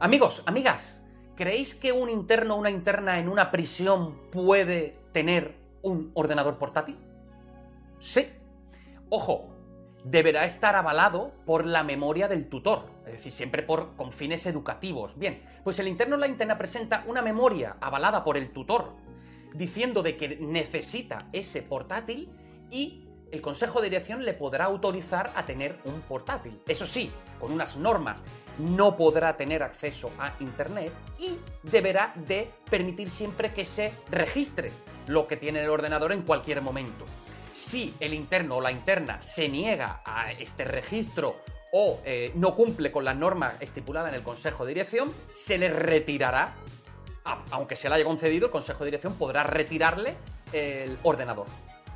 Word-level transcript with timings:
Amigos, 0.00 0.44
amigas, 0.46 1.02
¿creéis 1.34 1.74
que 1.74 1.90
un 1.90 2.08
interno 2.08 2.54
o 2.54 2.58
una 2.58 2.70
interna 2.70 3.18
en 3.18 3.28
una 3.28 3.50
prisión 3.50 4.30
puede 4.30 4.96
tener 5.12 5.56
un 5.82 6.12
ordenador 6.14 6.56
portátil? 6.56 6.96
Sí. 7.98 8.28
Ojo, 9.08 9.48
deberá 10.04 10.44
estar 10.44 10.76
avalado 10.76 11.32
por 11.44 11.66
la 11.66 11.82
memoria 11.82 12.28
del 12.28 12.48
tutor, 12.48 12.84
es 13.06 13.12
decir, 13.14 13.32
siempre 13.32 13.64
por, 13.64 13.96
con 13.96 14.12
fines 14.12 14.46
educativos. 14.46 15.18
Bien, 15.18 15.42
pues 15.64 15.80
el 15.80 15.88
interno 15.88 16.14
o 16.14 16.18
la 16.20 16.28
interna 16.28 16.56
presenta 16.58 17.02
una 17.08 17.20
memoria 17.20 17.76
avalada 17.80 18.22
por 18.22 18.36
el 18.36 18.52
tutor, 18.52 18.92
diciendo 19.52 20.04
de 20.04 20.16
que 20.16 20.36
necesita 20.36 21.26
ese 21.32 21.60
portátil 21.60 22.30
y 22.70 23.08
el 23.32 23.40
consejo 23.42 23.80
de 23.80 23.90
dirección 23.90 24.24
le 24.24 24.32
podrá 24.32 24.66
autorizar 24.66 25.32
a 25.34 25.44
tener 25.44 25.80
un 25.84 26.00
portátil. 26.02 26.60
Eso 26.68 26.86
sí, 26.86 27.10
con 27.40 27.52
unas 27.52 27.76
normas. 27.76 28.22
No 28.58 28.96
podrá 28.96 29.36
tener 29.36 29.62
acceso 29.62 30.10
a 30.18 30.32
Internet 30.40 30.92
y 31.18 31.36
deberá 31.62 32.12
de 32.16 32.50
permitir 32.70 33.10
siempre 33.10 33.52
que 33.52 33.64
se 33.64 33.92
registre 34.10 34.70
lo 35.06 35.26
que 35.26 35.36
tiene 35.36 35.62
el 35.62 35.70
ordenador 35.70 36.12
en 36.12 36.22
cualquier 36.22 36.60
momento. 36.60 37.04
Si 37.54 37.94
el 38.00 38.14
interno 38.14 38.56
o 38.56 38.60
la 38.60 38.70
interna 38.70 39.22
se 39.22 39.48
niega 39.48 40.00
a 40.04 40.32
este 40.32 40.64
registro 40.64 41.36
o 41.72 42.00
eh, 42.04 42.32
no 42.34 42.54
cumple 42.54 42.90
con 42.90 43.04
la 43.04 43.14
norma 43.14 43.54
estipulada 43.60 44.08
en 44.08 44.14
el 44.14 44.22
consejo 44.22 44.64
de 44.64 44.74
dirección, 44.74 45.12
se 45.34 45.58
le 45.58 45.68
retirará, 45.68 46.54
aunque 47.50 47.76
se 47.76 47.88
le 47.88 47.96
haya 47.96 48.04
concedido, 48.04 48.46
el 48.46 48.52
consejo 48.52 48.80
de 48.80 48.86
dirección 48.86 49.14
podrá 49.14 49.42
retirarle 49.42 50.14
el 50.52 50.96
ordenador. 51.02 51.46